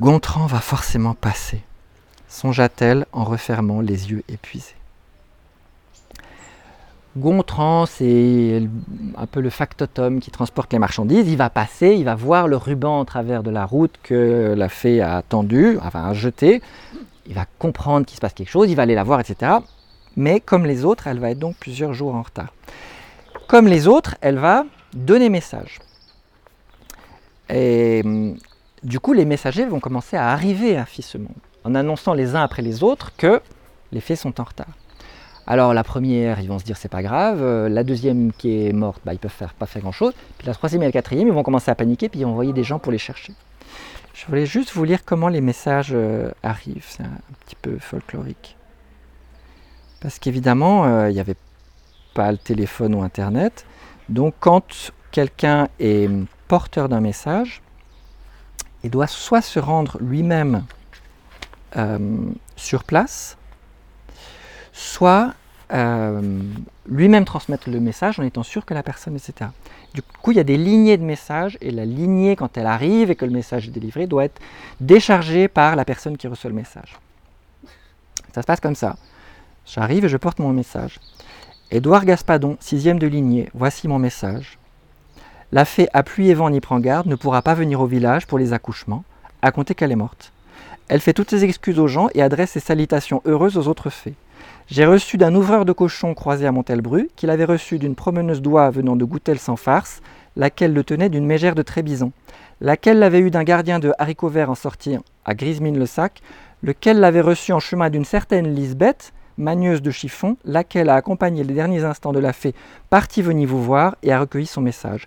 [0.00, 1.60] Gontran va forcément passer,
[2.26, 4.74] songea-t-elle en refermant les yeux épuisés.
[7.18, 8.62] Gontran, c'est
[9.18, 11.28] un peu le factotum qui transporte les marchandises.
[11.28, 14.70] Il va passer, il va voir le ruban en travers de la route que la
[14.70, 16.62] fée a tendu, enfin a jeté.
[17.26, 19.52] Il va comprendre qu'il se passe quelque chose, il va aller la voir, etc.
[20.16, 22.54] Mais comme les autres, elle va être donc plusieurs jours en retard.
[23.48, 25.78] Comme les autres, elle va donner message.
[27.50, 28.02] Et
[28.82, 32.62] du coup, les messagers vont commencer à arriver à Fissemont, en annonçant les uns après
[32.62, 33.40] les autres que
[33.92, 34.74] les fées sont en retard.
[35.46, 37.42] Alors la première, ils vont se dire c'est pas grave.
[37.42, 40.12] Euh, la deuxième qui est morte, bah, ils peuvent faire, pas faire grand chose.
[40.38, 42.52] Puis la troisième et la quatrième, ils vont commencer à paniquer puis ils vont envoyer
[42.52, 43.32] des gens pour les chercher.
[44.14, 46.86] Je voulais juste vous lire comment les messages euh, arrivent.
[46.86, 48.56] C'est un, petit peu folklorique.
[50.00, 51.36] Parce qu'évidemment, euh, il n'y avait
[52.14, 53.66] pas le téléphone ou Internet.
[54.08, 56.08] Donc quand quelqu'un est
[56.48, 57.62] porteur d'un message,
[58.84, 60.64] il doit soit se rendre lui-même
[62.56, 63.36] sur place,
[64.72, 65.34] soit
[65.72, 66.40] euh,
[66.88, 69.50] lui-même transmettre le message en étant sûr que la personne, etc.
[69.94, 73.10] Du coup, il y a des lignées de messages et la lignée, quand elle arrive
[73.10, 74.40] et que le message est délivré, doit être
[74.80, 76.98] déchargée par la personne qui reçoit le message.
[78.34, 78.96] Ça se passe comme ça.
[79.66, 80.98] J'arrive et je porte mon message.
[81.70, 84.58] Édouard Gaspadon, sixième de lignée, voici mon message.
[85.52, 88.26] La fée à pluie et vent n'y prend garde, ne pourra pas venir au village
[88.26, 89.02] pour les accouchements,
[89.42, 90.32] à compter qu'elle est morte.
[90.86, 94.14] Elle fait toutes ses excuses aux gens et adresse ses salutations heureuses aux autres fées.
[94.68, 98.70] J'ai reçu d'un ouvreur de cochons croisé à Montelbru qu'il avait reçu d'une promeneuse d'oie
[98.70, 100.02] venant de Goutel sans farce,
[100.36, 102.12] laquelle le tenait d'une mégère de Trébizon,
[102.60, 106.22] laquelle l'avait eu d'un gardien de haricots verts en sortir à Grismine-le-Sac,
[106.62, 111.54] lequel l'avait reçu en chemin d'une certaine Lisbeth, magneuse de chiffon, laquelle a accompagné les
[111.54, 112.54] derniers instants de la fée
[112.88, 115.06] partie venir vous voir et a recueilli son message.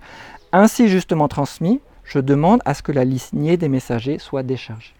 [0.52, 4.94] Ainsi justement transmis, je demande à ce que la lignée des messagers soit déchargée.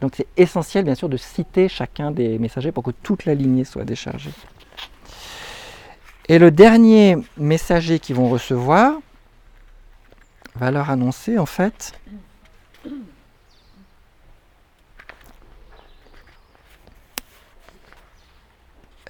[0.00, 3.64] Donc c'est essentiel bien sûr de citer chacun des messagers pour que toute la lignée
[3.64, 4.32] soit déchargée.
[6.28, 8.94] Et le dernier messager qu'ils vont recevoir
[10.56, 11.92] va leur annoncer en fait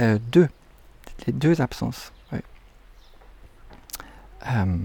[0.01, 0.49] euh, deux,
[1.27, 2.13] les deux absences.
[4.49, 4.77] Euh,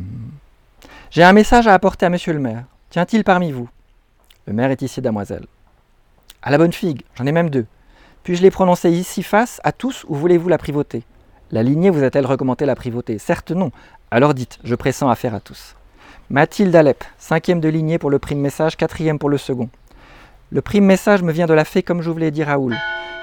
[1.11, 2.63] j'ai un message à apporter à monsieur le maire.
[2.89, 3.69] Tient-il parmi vous?
[4.47, 5.45] Le maire est ici, damoiselle.
[6.41, 7.67] À la bonne figue, j'en ai même deux.
[8.23, 11.03] Puis-je les prononcer ici face à tous ou voulez-vous la privauté
[11.51, 13.19] La lignée vous a-t-elle recommandé la privauté?
[13.19, 13.71] Certes non.
[14.09, 15.75] Alors dites, je pressens affaire à tous.
[16.29, 19.69] Mathilde Alep, cinquième de lignée pour le prime message, quatrième pour le second.
[20.49, 22.75] Le prime message me vient de la fée, comme je voulais dire Raoul,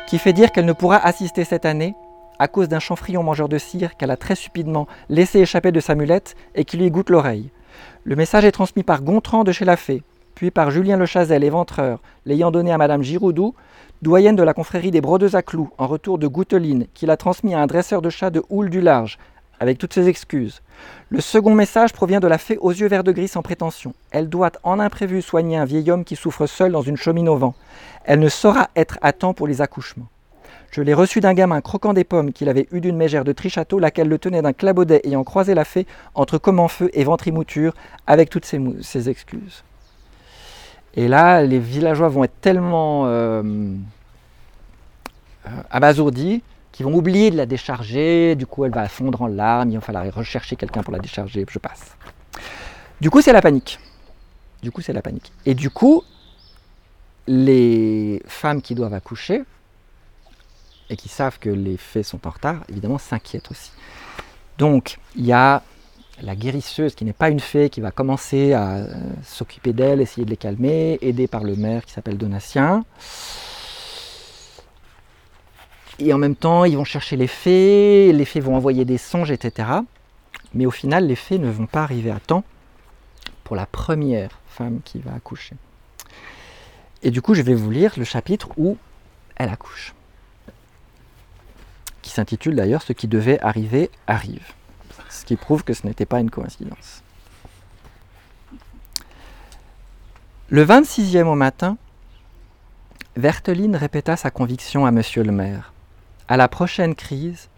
[0.08, 1.94] qui fait dire qu'elle ne pourra assister cette année
[2.38, 5.94] à cause d'un chanfrion mangeur de cire qu'elle a très stupidement laissé échapper de sa
[5.94, 7.50] mulette et qui lui goûte l'oreille.
[8.04, 10.02] Le message est transmis par Gontran de chez la fée,
[10.34, 13.54] puis par Julien Le Chazel, éventreur, l'ayant donné à Madame Giroudou,
[14.00, 17.54] doyenne de la confrérie des Brodeuses à Clous, en retour de Gouteline, qui l'a transmis
[17.54, 19.18] à un dresseur de chats de Houle du Large,
[19.60, 20.62] avec toutes ses excuses.
[21.10, 23.94] Le second message provient de la fée aux yeux verts de gris sans prétention.
[24.10, 27.36] Elle doit en imprévu soigner un vieil homme qui souffre seul dans une chemine au
[27.36, 27.54] vent.
[28.04, 30.08] Elle ne saura être à temps pour les accouchements.
[30.70, 33.78] Je l'ai reçu d'un gamin croquant des pommes qu'il avait eu d'une mégère de Trichâteau,
[33.78, 37.74] laquelle le tenait d'un clabaudet ayant croisé la fée entre Comenfeu et Ventrimouture,
[38.06, 39.64] avec toutes ses excuses.
[40.94, 43.42] Et là, les villageois vont être tellement euh,
[45.46, 46.42] euh, abasourdis
[46.78, 48.36] qu'ils vont oublier de la décharger.
[48.36, 49.70] Du coup, elle va fondre en larmes.
[49.70, 51.44] Il va falloir rechercher quelqu'un pour la décharger.
[51.48, 51.96] Je passe.
[53.00, 53.80] Du coup, c'est la panique.
[54.62, 55.32] Du coup, c'est la panique.
[55.44, 56.04] Et du coup,
[57.26, 59.42] les femmes qui doivent accoucher
[60.88, 63.72] et qui savent que les faits sont en retard, évidemment, s'inquiètent aussi.
[64.56, 65.64] Donc, il y a
[66.22, 70.24] la guérisseuse, qui n'est pas une fée, qui va commencer à euh, s'occuper d'elle, essayer
[70.24, 72.84] de les calmer, aidée par le maire qui s'appelle Donatien.
[75.98, 79.30] Et en même temps, ils vont chercher les fées, les fées vont envoyer des songes,
[79.30, 79.68] etc.
[80.54, 82.44] Mais au final, les fées ne vont pas arriver à temps
[83.44, 85.56] pour la première femme qui va accoucher.
[87.02, 88.76] Et du coup, je vais vous lire le chapitre où
[89.36, 89.94] elle accouche,
[92.02, 94.52] qui s'intitule d'ailleurs Ce qui devait arriver arrive,
[95.08, 97.02] ce qui prouve que ce n'était pas une coïncidence.
[100.48, 101.76] Le 26e au matin,
[103.16, 105.72] Verteline répéta sa conviction à monsieur le maire.
[106.28, 107.48] À la prochaine crise,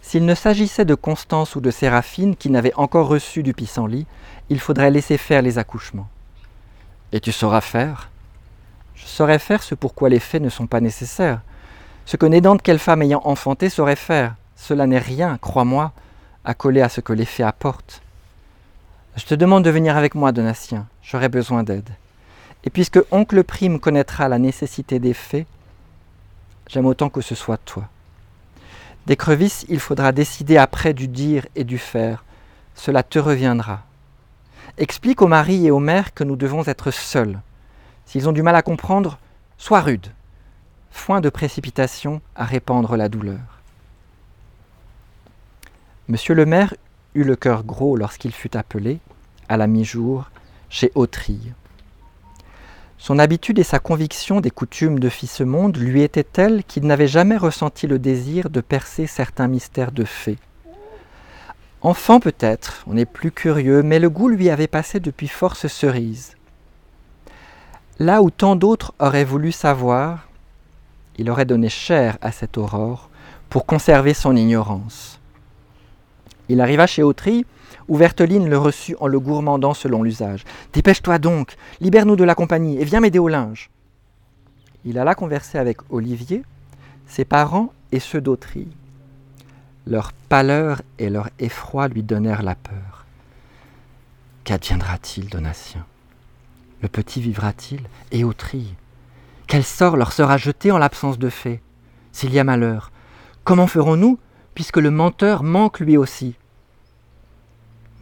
[0.00, 4.06] s'il ne s'agissait de Constance ou de Séraphine qui n'avaient encore reçu du pissenlit,
[4.50, 6.08] il faudrait laisser faire les accouchements.
[7.12, 8.10] Et tu sauras faire
[8.96, 11.42] Je saurais faire ce pourquoi les faits ne sont pas nécessaires.
[12.04, 14.34] Ce que n'aidante quelle femme ayant enfanté saurait faire.
[14.56, 15.92] Cela n'est rien, crois-moi,
[16.44, 18.02] à coller à ce que les faits apportent.
[19.16, 20.86] Je te demande de venir avec moi, Donatien.
[21.02, 21.90] J'aurai besoin d'aide.
[22.64, 25.46] Et puisque oncle Prime connaîtra la nécessité des faits,
[26.68, 27.88] j'aime autant que ce soit toi.
[29.06, 32.24] Des crevisses, il faudra décider après du dire et du faire.
[32.74, 33.82] Cela te reviendra.
[34.78, 37.40] Explique aux maris et aux mères que nous devons être seuls.
[38.06, 39.18] S'ils ont du mal à comprendre,
[39.58, 40.08] sois rude.
[40.90, 43.40] Foin de précipitation à répandre la douleur.
[46.08, 46.74] Monsieur le maire
[47.14, 49.00] eut le cœur gros lorsqu'il fut appelé,
[49.48, 50.30] à la mi-jour,
[50.68, 51.52] chez Autrille.
[53.02, 57.08] Son habitude et sa conviction des coutumes de fils monde lui étaient telles qu'il n'avait
[57.08, 60.38] jamais ressenti le désir de percer certains mystères de fées.
[61.80, 66.36] Enfant peut-être, on est plus curieux, mais le goût lui avait passé depuis force cerise.
[67.98, 70.28] Là où tant d'autres auraient voulu savoir,
[71.18, 73.10] il aurait donné cher à cette aurore
[73.50, 75.18] pour conserver son ignorance.
[76.48, 77.46] Il arriva chez Autry,
[77.88, 80.44] où Verteline le reçut en le gourmandant selon l'usage.
[80.72, 83.70] Dépêche-toi donc, libère-nous de la compagnie et viens m'aider au linge.
[84.84, 86.42] Il alla converser avec Olivier,
[87.06, 88.68] ses parents et ceux d'Autry.
[89.86, 93.04] Leur pâleur et leur effroi lui donnèrent la peur.
[94.44, 95.84] Qu'adviendra-t-il, Donatien?
[96.82, 97.82] Le petit vivra-t-il?
[98.10, 98.74] Et Autry
[99.46, 101.60] Quel sort leur sera jeté en l'absence de fées
[102.10, 102.90] S'il y a malheur,
[103.44, 104.18] comment ferons-nous,
[104.54, 106.34] puisque le menteur manque lui aussi?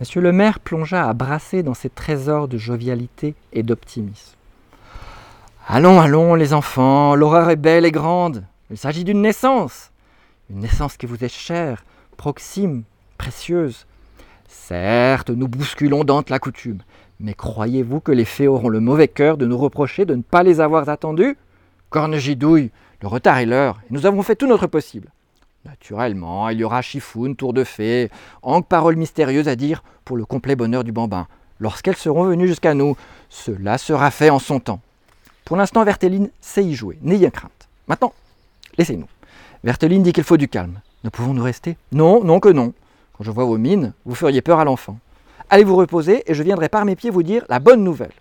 [0.00, 4.34] Monsieur le maire plongea à brasser dans ses trésors de jovialité et d'optimisme.
[5.68, 8.46] Allons, allons, les enfants, l'horreur est belle et grande.
[8.70, 9.90] Il s'agit d'une naissance.
[10.48, 11.84] Une naissance qui vous est chère,
[12.16, 12.84] proxime,
[13.18, 13.84] précieuse.
[14.48, 16.80] Certes, nous bousculons Dante la coutume,
[17.20, 20.42] mais croyez-vous que les fées auront le mauvais cœur de nous reprocher de ne pas
[20.42, 21.36] les avoir attendues
[21.90, 22.70] Corne gidouille,
[23.02, 25.10] le retard est l'heure, nous avons fait tout notre possible.
[25.64, 28.10] Naturellement, il y aura chifoun, tour de fée,
[28.42, 31.26] angue paroles mystérieuses à dire pour le complet bonheur du bambin.
[31.58, 32.96] Lorsqu'elles seront venues jusqu'à nous,
[33.28, 34.80] cela sera fait en son temps.
[35.44, 37.68] Pour l'instant, Verteline sait y jouer, n'ayez crainte.
[37.88, 38.14] Maintenant,
[38.78, 39.08] laissez-nous.
[39.62, 40.80] Verteline dit qu'il faut du calme.
[41.04, 41.76] Ne pouvons-nous rester?
[41.92, 42.72] Non, non que non.
[43.12, 44.98] Quand je vois vos mines, vous feriez peur à l'enfant.
[45.50, 48.12] Allez vous reposer et je viendrai par mes pieds vous dire la bonne nouvelle.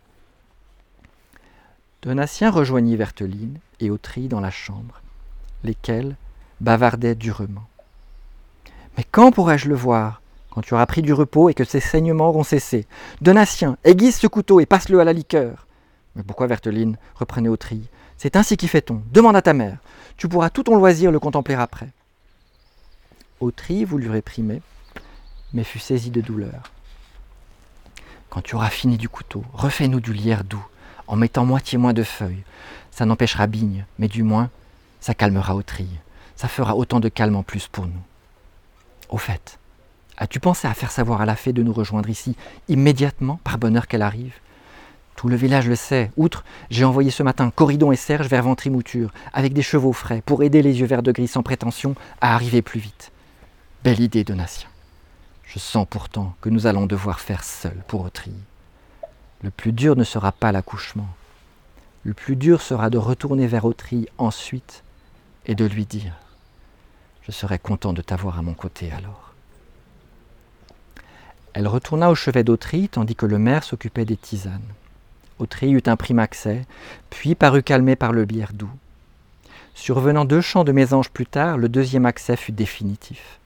[2.02, 5.02] Donatien rejoignit Verteline et Autry dans la chambre,
[5.64, 6.16] lesquels
[6.62, 7.68] bavardait durement.
[8.98, 12.30] Mais quand pourrais-je le voir Quand tu auras pris du repos et que ces saignements
[12.30, 12.86] auront cessé?
[13.22, 15.68] Donatien, aiguise ce couteau et passe-le à la liqueur.
[16.16, 17.88] Mais pourquoi Verteline reprenait Autry.
[18.18, 19.02] C'est ainsi qu'y fait-on.
[19.12, 19.78] Demande à ta mère.
[20.18, 21.90] Tu pourras tout ton loisir le contempler après.
[23.40, 24.62] Autry voulut réprimer,
[25.54, 26.74] mais fut saisi de douleur.
[28.30, 30.66] Quand tu auras fini du couteau, refais-nous du lierre doux,
[31.08, 32.44] en mettant moitié moins de feuilles.
[32.92, 34.50] Ça n'empêchera Bigne, mais du moins,
[35.00, 35.88] ça calmera Autry
[36.40, 38.02] ça fera autant de calme en plus pour nous.
[39.10, 39.60] Au fait,
[40.16, 42.38] as-tu pensé à faire savoir à la fée de nous rejoindre ici
[42.70, 44.36] immédiatement, par bonheur qu'elle arrive?
[45.18, 46.12] Tout le village le sait.
[46.16, 50.42] Outre, j'ai envoyé ce matin Corridon et Serge vers Ventrimouture, avec des chevaux frais, pour
[50.42, 53.12] aider les yeux verts de gris sans prétention à arriver plus vite.
[53.84, 54.70] Belle idée, Donatien.
[55.44, 58.32] Je sens pourtant que nous allons devoir faire seuls pour Autry.
[59.44, 61.10] Le plus dur ne sera pas l'accouchement.
[62.04, 64.86] Le plus dur sera de retourner vers Autry ensuite
[65.46, 66.14] et de lui dire
[67.24, 69.34] je serais content de t'avoir à mon côté alors.
[71.54, 74.62] Elle retourna au chevet d'Autry, tandis que le maire s'occupait des tisanes.
[75.40, 76.66] Autry eut un prime accès,
[77.10, 78.70] puis parut calmé par le bière doux.
[79.74, 83.40] Survenant deux chants de mésange plus tard, le deuxième accès fut définitif.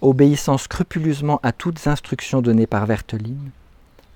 [0.00, 3.50] Obéissant scrupuleusement à toutes instructions données par Verteline,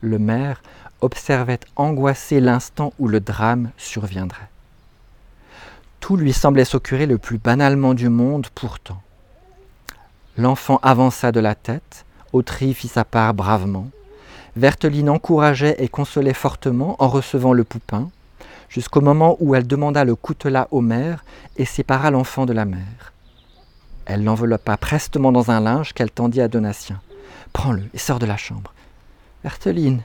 [0.01, 0.63] le maire
[1.01, 4.52] observait angoissé l'instant où le drame surviendrait.
[6.03, 9.01] Tout lui semblait s'occurer le plus banalement du monde pourtant.
[10.37, 13.89] L'enfant avança de la tête, Autry fit sa part bravement.
[14.57, 18.11] Verteline encourageait et consolait fortement en recevant le poupin,
[18.69, 21.25] jusqu'au moment où elle demanda le coutelas au maire
[21.57, 23.13] et sépara l'enfant de la mère.
[24.05, 27.01] Elle l'enveloppa prestement dans un linge qu'elle tendit à Donatien.
[27.53, 28.75] Prends-le et sors de la chambre.
[29.45, 30.03] Verteline,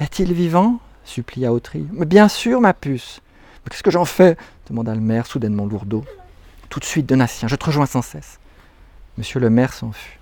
[0.00, 0.80] est-il vivant?
[1.06, 1.86] supplia Autry.
[1.92, 3.22] Mais bien sûr, ma puce.
[3.64, 4.36] Mais qu'est-ce que j'en fais?
[4.70, 6.04] Demanda le maire, soudainement lourdeau.
[6.68, 8.38] Tout de suite, Donatien, je te rejoins sans cesse.
[9.18, 10.18] Monsieur le maire s'en fut.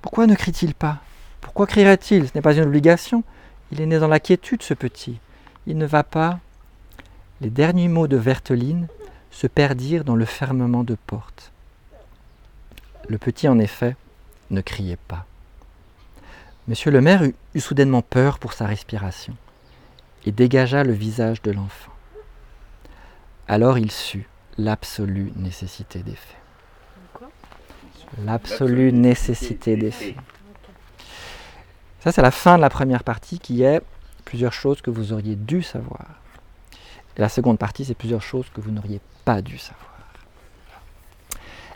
[0.00, 0.98] Pourquoi ne crie-t-il pas?
[1.42, 2.26] Pourquoi crierait-il?
[2.26, 3.22] Ce n'est pas une obligation.
[3.70, 5.20] Il est né dans la quiétude, ce petit.
[5.66, 6.40] Il ne va pas.
[7.42, 8.88] Les derniers mots de Verteline
[9.30, 11.52] se perdirent dans le fermement de porte.
[13.08, 13.96] Le petit, en effet,
[14.50, 15.26] ne criait pas.
[16.68, 17.22] Monsieur le maire
[17.54, 19.34] eut soudainement peur pour sa respiration
[20.24, 21.92] et dégagea le visage de l'enfant.
[23.50, 24.28] Alors il sut
[24.58, 26.36] l'absolue nécessité des faits.
[28.24, 30.14] L'absolue nécessité des faits.
[31.98, 33.82] Ça, c'est la fin de la première partie qui est
[34.24, 36.04] plusieurs choses que vous auriez dû savoir.
[37.16, 39.96] Et la seconde partie, c'est plusieurs choses que vous n'auriez pas dû savoir.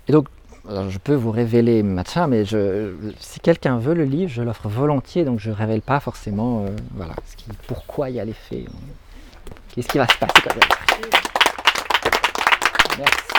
[0.07, 0.29] Et donc,
[0.69, 4.69] alors, je peux vous révéler machin, mais je, si quelqu'un veut le livre, je l'offre
[4.69, 8.25] volontiers, donc je ne révèle pas forcément euh, voilà, ce qui- pourquoi il y a
[8.25, 8.65] les faits.
[9.75, 11.44] Qu'est-ce qui va se passer quand il
[12.97, 13.34] Yes.